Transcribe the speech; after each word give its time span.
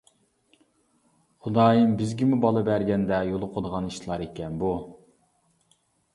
خۇدايىم 1.47 1.93
بىزگىمۇ 1.99 2.39
بالا 2.47 2.65
بەرگەندە 2.71 3.21
يولۇقىدىغان 3.29 3.93
ئىشلار 3.93 4.27
ئىكەن 4.27 4.59
بۇ. 4.67 4.75